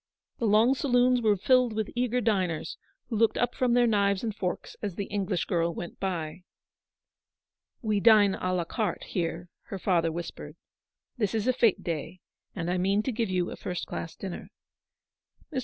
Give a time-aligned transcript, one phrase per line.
[0.39, 2.75] The long saloons were filled with eager diners,
[3.09, 6.41] who looked up from their knives and forks as the English girrwent by."
[7.83, 10.55] We dine a la carte here," her father whis pered:
[11.17, 12.19] "this is a fete day,
[12.55, 14.49] and I mean to give you a first class dinner."
[15.53, 15.59] Mr.